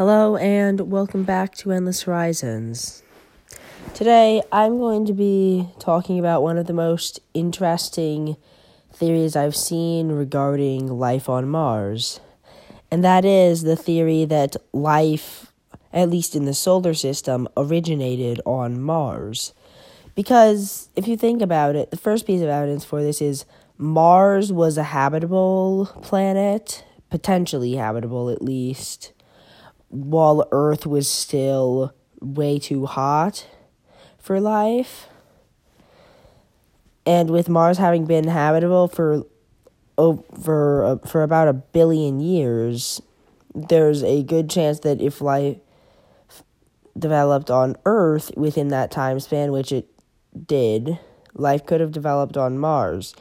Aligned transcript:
Hello, 0.00 0.36
and 0.36 0.90
welcome 0.90 1.24
back 1.24 1.54
to 1.56 1.72
Endless 1.72 2.04
Horizons. 2.04 3.02
Today, 3.92 4.42
I'm 4.50 4.78
going 4.78 5.04
to 5.04 5.12
be 5.12 5.68
talking 5.78 6.18
about 6.18 6.42
one 6.42 6.56
of 6.56 6.66
the 6.66 6.72
most 6.72 7.20
interesting 7.34 8.38
theories 8.94 9.36
I've 9.36 9.54
seen 9.54 10.08
regarding 10.08 10.86
life 10.86 11.28
on 11.28 11.50
Mars, 11.50 12.18
and 12.90 13.04
that 13.04 13.26
is 13.26 13.60
the 13.60 13.76
theory 13.76 14.24
that 14.24 14.56
life, 14.72 15.52
at 15.92 16.08
least 16.08 16.34
in 16.34 16.46
the 16.46 16.54
solar 16.54 16.94
system, 16.94 17.46
originated 17.54 18.40
on 18.46 18.80
Mars. 18.80 19.52
Because 20.14 20.88
if 20.96 21.06
you 21.06 21.18
think 21.18 21.42
about 21.42 21.76
it, 21.76 21.90
the 21.90 21.98
first 21.98 22.26
piece 22.26 22.40
of 22.40 22.48
evidence 22.48 22.86
for 22.86 23.02
this 23.02 23.20
is 23.20 23.44
Mars 23.76 24.50
was 24.50 24.78
a 24.78 24.82
habitable 24.82 25.90
planet, 26.00 26.86
potentially 27.10 27.74
habitable 27.74 28.30
at 28.30 28.40
least, 28.40 29.12
while 29.90 30.48
Earth 30.52 30.86
was 30.86 31.08
still 31.08 31.92
way 32.20 32.58
too 32.58 32.86
hot 32.86 33.46
for 34.18 34.40
life. 34.40 35.08
And 37.04 37.30
with 37.30 37.48
Mars 37.48 37.78
having 37.78 38.06
been 38.06 38.28
habitable 38.28 38.88
for 38.88 39.24
over 39.98 40.84
uh, 40.84 40.96
for 41.06 41.22
about 41.22 41.48
a 41.48 41.52
billion 41.52 42.20
years, 42.20 43.02
there's 43.54 44.02
a 44.02 44.22
good 44.22 44.48
chance 44.48 44.80
that 44.80 45.00
if 45.00 45.20
life 45.20 45.58
developed 46.98 47.50
on 47.50 47.76
Earth 47.84 48.30
within 48.36 48.68
that 48.68 48.90
time 48.90 49.18
span, 49.18 49.50
which 49.50 49.72
it 49.72 49.88
did, 50.46 50.98
life 51.34 51.66
could 51.66 51.80
have 51.80 51.92
developed 51.92 52.36
on 52.36 52.58
Mars. 52.58 53.14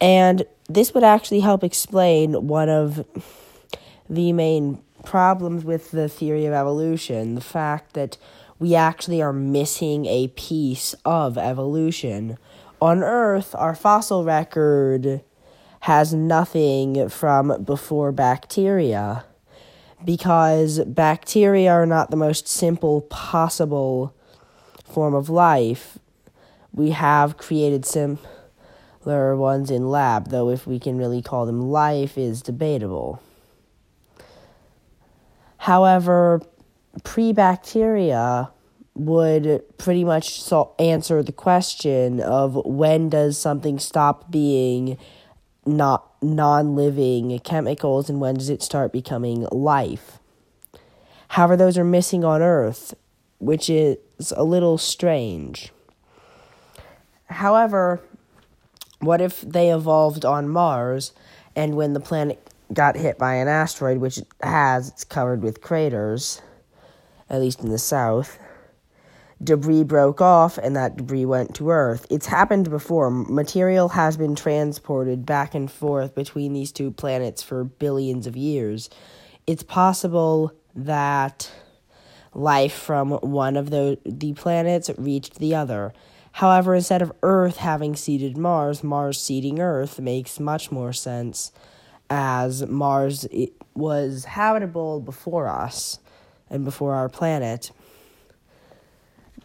And 0.00 0.44
this 0.68 0.94
would 0.94 1.04
actually 1.04 1.40
help 1.40 1.62
explain 1.62 2.46
one 2.46 2.68
of 2.68 3.04
the 4.08 4.32
main 4.32 4.82
problems 5.04 5.64
with 5.64 5.90
the 5.90 6.08
theory 6.08 6.46
of 6.46 6.52
evolution 6.52 7.34
the 7.34 7.40
fact 7.40 7.94
that 7.94 8.16
we 8.58 8.74
actually 8.74 9.22
are 9.22 9.32
missing 9.32 10.04
a 10.06 10.28
piece 10.28 10.94
of 11.04 11.38
evolution. 11.38 12.36
On 12.80 13.02
Earth, 13.02 13.54
our 13.54 13.74
fossil 13.74 14.24
record 14.24 15.22
has 15.80 16.12
nothing 16.12 17.08
from 17.08 17.64
before 17.64 18.12
bacteria 18.12 19.24
because 20.04 20.80
bacteria 20.84 21.70
are 21.70 21.86
not 21.86 22.10
the 22.10 22.16
most 22.16 22.46
simple 22.48 23.02
possible 23.02 24.14
form 24.84 25.14
of 25.14 25.30
life. 25.30 25.98
We 26.72 26.90
have 26.90 27.38
created 27.38 27.86
are 29.30 29.36
ones 29.36 29.70
in 29.70 29.88
lab, 29.88 30.28
though 30.28 30.50
if 30.50 30.66
we 30.66 30.78
can 30.78 30.98
really 30.98 31.22
call 31.22 31.46
them 31.46 31.62
life 31.62 32.18
is 32.18 32.42
debatable. 32.42 33.22
However, 35.60 36.40
pre-bacteria 37.04 38.50
would 38.94 39.62
pretty 39.76 40.04
much 40.04 40.40
so 40.40 40.74
answer 40.78 41.22
the 41.22 41.32
question 41.32 42.18
of 42.18 42.54
when 42.64 43.10
does 43.10 43.36
something 43.36 43.78
stop 43.78 44.30
being 44.30 44.96
not 45.66 46.10
non-living 46.22 47.38
chemicals 47.40 48.08
and 48.08 48.22
when 48.22 48.36
does 48.36 48.48
it 48.48 48.62
start 48.62 48.90
becoming 48.90 49.46
life. 49.52 50.18
However, 51.28 51.58
those 51.58 51.76
are 51.76 51.84
missing 51.84 52.24
on 52.24 52.40
Earth, 52.40 52.94
which 53.38 53.68
is 53.68 53.98
a 54.34 54.44
little 54.44 54.78
strange. 54.78 55.72
However, 57.26 58.00
what 59.00 59.20
if 59.20 59.42
they 59.42 59.70
evolved 59.70 60.24
on 60.24 60.48
Mars 60.48 61.12
and 61.54 61.76
when 61.76 61.92
the 61.92 62.00
planet 62.00 62.49
got 62.72 62.96
hit 62.96 63.18
by 63.18 63.34
an 63.34 63.48
asteroid, 63.48 63.98
which 63.98 64.18
it 64.18 64.26
has, 64.42 64.88
it's 64.88 65.04
covered 65.04 65.42
with 65.42 65.60
craters, 65.60 66.42
at 67.28 67.40
least 67.40 67.60
in 67.60 67.70
the 67.70 67.78
south, 67.78 68.38
debris 69.42 69.84
broke 69.84 70.20
off 70.20 70.58
and 70.58 70.76
that 70.76 70.96
debris 70.96 71.24
went 71.24 71.54
to 71.54 71.70
Earth. 71.70 72.06
It's 72.10 72.26
happened 72.26 72.68
before. 72.68 73.10
Material 73.10 73.90
has 73.90 74.16
been 74.16 74.34
transported 74.34 75.24
back 75.24 75.54
and 75.54 75.70
forth 75.70 76.14
between 76.14 76.52
these 76.52 76.72
two 76.72 76.90
planets 76.90 77.42
for 77.42 77.64
billions 77.64 78.26
of 78.26 78.36
years. 78.36 78.90
It's 79.46 79.62
possible 79.62 80.52
that 80.74 81.50
life 82.34 82.74
from 82.74 83.12
one 83.12 83.56
of 83.56 83.70
the, 83.70 83.98
the 84.04 84.34
planets 84.34 84.90
reached 84.98 85.38
the 85.38 85.54
other. 85.54 85.92
However, 86.32 86.74
instead 86.74 87.02
of 87.02 87.12
Earth 87.22 87.56
having 87.56 87.96
seeded 87.96 88.36
Mars, 88.36 88.84
Mars 88.84 89.20
seeding 89.20 89.58
Earth 89.58 89.98
makes 89.98 90.38
much 90.38 90.70
more 90.70 90.92
sense, 90.92 91.50
as 92.10 92.66
Mars 92.66 93.26
was 93.74 94.24
habitable 94.24 95.00
before 95.00 95.48
us 95.48 96.00
and 96.50 96.64
before 96.64 96.94
our 96.94 97.08
planet. 97.08 97.70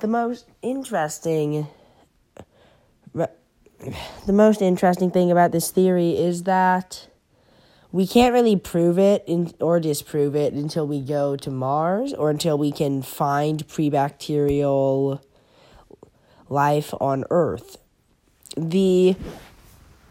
The 0.00 0.08
most 0.08 0.46
interesting 0.62 1.68
the 4.26 4.32
most 4.32 4.62
interesting 4.62 5.10
thing 5.10 5.30
about 5.30 5.52
this 5.52 5.70
theory 5.70 6.16
is 6.16 6.44
that 6.44 7.08
we 7.92 8.06
can't 8.06 8.32
really 8.32 8.56
prove 8.56 8.98
it 8.98 9.22
in, 9.26 9.52
or 9.60 9.80
disprove 9.80 10.34
it 10.34 10.52
until 10.52 10.86
we 10.86 11.00
go 11.00 11.36
to 11.36 11.50
Mars 11.50 12.12
or 12.12 12.30
until 12.30 12.58
we 12.58 12.72
can 12.72 13.02
find 13.02 13.66
prebacterial 13.68 15.20
life 16.48 16.92
on 17.00 17.24
Earth. 17.30 17.78
The 18.56 19.16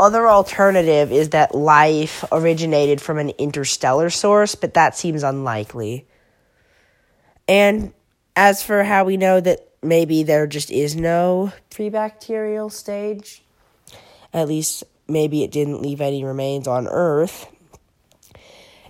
other 0.00 0.26
alternative 0.26 1.12
is 1.12 1.28
that 1.30 1.54
life 1.54 2.24
originated 2.32 3.00
from 3.00 3.18
an 3.18 3.30
interstellar 3.38 4.10
source, 4.10 4.54
but 4.54 4.74
that 4.74 4.96
seems 4.96 5.22
unlikely. 5.22 6.06
And 7.46 7.92
as 8.34 8.62
for 8.62 8.82
how 8.82 9.04
we 9.04 9.16
know 9.16 9.40
that 9.40 9.68
maybe 9.82 10.22
there 10.22 10.46
just 10.46 10.70
is 10.70 10.96
no 10.96 11.52
prebacterial 11.70 12.72
stage, 12.72 13.42
at 14.32 14.48
least 14.48 14.84
maybe 15.06 15.44
it 15.44 15.50
didn't 15.50 15.82
leave 15.82 16.00
any 16.00 16.24
remains 16.24 16.66
on 16.66 16.88
Earth, 16.88 17.46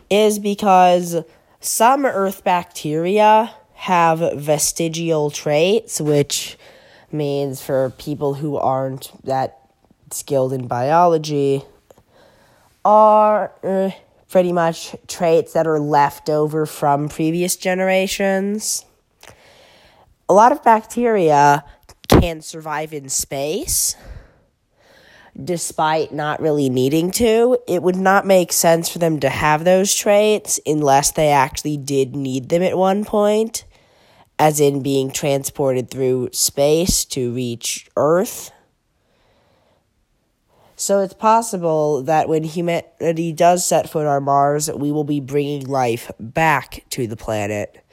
is 0.08 0.38
because 0.38 1.24
some 1.58 2.06
Earth 2.06 2.44
bacteria 2.44 3.54
have 3.74 4.18
vestigial 4.38 5.30
traits, 5.30 6.00
which 6.00 6.56
means 7.10 7.62
for 7.62 7.90
people 7.98 8.34
who 8.34 8.56
aren't 8.56 9.10
that 9.24 9.59
skilled 10.12 10.52
in 10.52 10.66
biology 10.66 11.62
are 12.84 13.52
uh, 13.62 13.90
pretty 14.28 14.52
much 14.52 14.94
traits 15.06 15.52
that 15.52 15.66
are 15.66 15.80
left 15.80 16.28
over 16.28 16.66
from 16.66 17.08
previous 17.08 17.56
generations. 17.56 18.84
A 20.28 20.32
lot 20.34 20.52
of 20.52 20.62
bacteria 20.62 21.64
can 22.08 22.40
survive 22.40 22.92
in 22.92 23.08
space 23.08 23.96
despite 25.44 26.12
not 26.12 26.40
really 26.40 26.68
needing 26.68 27.10
to. 27.12 27.58
It 27.66 27.82
would 27.82 27.96
not 27.96 28.26
make 28.26 28.52
sense 28.52 28.88
for 28.88 28.98
them 28.98 29.20
to 29.20 29.28
have 29.28 29.64
those 29.64 29.94
traits 29.94 30.60
unless 30.66 31.12
they 31.12 31.28
actually 31.28 31.76
did 31.76 32.14
need 32.14 32.48
them 32.48 32.62
at 32.62 32.76
one 32.76 33.04
point 33.04 33.64
as 34.38 34.58
in 34.58 34.82
being 34.82 35.10
transported 35.10 35.90
through 35.90 36.30
space 36.32 37.04
to 37.04 37.32
reach 37.32 37.88
Earth. 37.96 38.50
So 40.80 41.00
it's 41.00 41.12
possible 41.12 42.02
that 42.04 42.26
when 42.26 42.42
humanity 42.42 43.34
does 43.34 43.66
set 43.66 43.90
foot 43.90 44.06
on 44.06 44.22
Mars, 44.22 44.70
we 44.72 44.90
will 44.90 45.04
be 45.04 45.20
bringing 45.20 45.66
life 45.66 46.10
back 46.18 46.86
to 46.88 47.06
the 47.06 47.18
planet. 47.18 47.84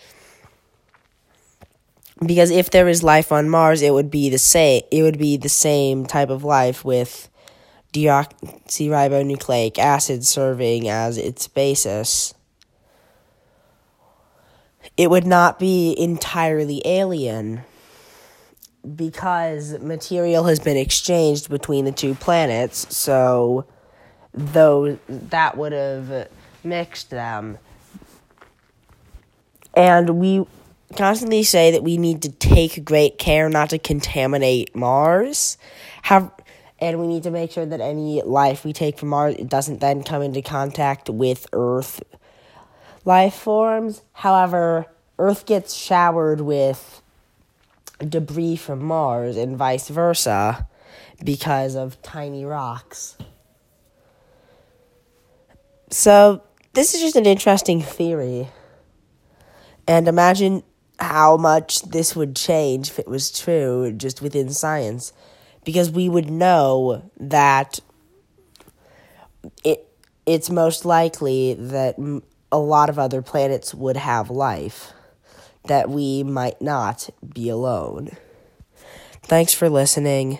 Because 2.25 2.49
if 2.49 2.71
there 2.71 2.87
is 2.87 3.03
life 3.03 3.33
on 3.33 3.49
Mars, 3.49 3.81
it 3.81 3.91
would 3.91 4.09
be 4.09 4.29
the 4.29 4.37
same. 4.37 4.83
It 4.89 5.03
would 5.03 5.17
be 5.17 5.35
the 5.35 5.49
same 5.49 6.05
type 6.05 6.29
of 6.29 6.45
life 6.45 6.85
with 6.85 7.29
deoxyribonucleic 7.91 9.77
acid 9.77 10.25
serving 10.25 10.87
as 10.87 11.17
its 11.17 11.49
basis 11.49 12.33
it 14.95 15.09
would 15.09 15.27
not 15.27 15.59
be 15.59 15.95
entirely 15.97 16.81
alien 16.85 17.63
because 18.95 19.79
material 19.79 20.45
has 20.45 20.59
been 20.59 20.77
exchanged 20.77 21.49
between 21.49 21.85
the 21.85 21.91
two 21.91 22.15
planets, 22.15 22.95
so 22.95 23.65
though 24.33 24.97
that 25.07 25.57
would 25.57 25.71
have 25.71 26.29
mixed 26.63 27.09
them. 27.09 27.57
And 29.75 30.19
we 30.19 30.45
constantly 30.95 31.43
say 31.43 31.71
that 31.71 31.83
we 31.83 31.97
need 31.97 32.21
to 32.23 32.29
take 32.29 32.83
great 32.85 33.17
care 33.17 33.49
not 33.49 33.69
to 33.71 33.79
contaminate 33.79 34.75
Mars. 34.75 35.57
Have 36.03 36.31
and 36.79 36.99
we 36.99 37.07
need 37.07 37.23
to 37.23 37.31
make 37.31 37.51
sure 37.51 37.65
that 37.65 37.81
any 37.81 38.21
life 38.21 38.63
we 38.63 38.71
take 38.71 38.99
from 38.99 39.09
Mars 39.09 39.35
doesn't 39.47 39.79
then 39.79 40.03
come 40.03 40.21
into 40.21 40.41
contact 40.41 41.09
with 41.09 41.47
Earth 41.51 42.03
life 43.03 43.33
forms. 43.33 44.03
However, 44.13 44.85
Earth 45.17 45.45
gets 45.45 45.73
showered 45.73 46.41
with 46.41 47.01
debris 47.99 48.55
from 48.55 48.83
Mars 48.83 49.37
and 49.37 49.57
vice 49.57 49.89
versa 49.89 50.67
because 51.23 51.75
of 51.75 52.01
tiny 52.01 52.45
rocks. 52.45 53.17
So, 55.89 56.43
this 56.73 56.93
is 56.93 57.01
just 57.01 57.15
an 57.15 57.25
interesting 57.25 57.81
theory. 57.81 58.49
And 59.87 60.07
imagine 60.07 60.63
how 60.99 61.37
much 61.37 61.81
this 61.83 62.15
would 62.15 62.35
change 62.35 62.89
if 62.89 62.99
it 62.99 63.07
was 63.07 63.31
true 63.31 63.91
just 63.91 64.21
within 64.21 64.49
science 64.49 65.13
because 65.63 65.91
we 65.91 66.09
would 66.09 66.29
know 66.29 67.09
that 67.19 67.79
it 69.63 69.87
it's 70.25 70.49
most 70.49 70.85
likely 70.85 71.53
that 71.53 71.95
a 72.51 72.57
lot 72.57 72.89
of 72.89 72.97
other 72.99 73.21
planets 73.21 73.73
would 73.73 73.97
have 73.97 74.29
life 74.29 74.91
that 75.67 75.89
we 75.89 76.23
might 76.23 76.61
not 76.61 77.09
be 77.33 77.49
alone. 77.49 78.09
Thanks 79.23 79.53
for 79.53 79.69
listening. 79.69 80.39